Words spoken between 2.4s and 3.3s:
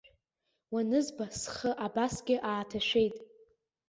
ааҭашәеит.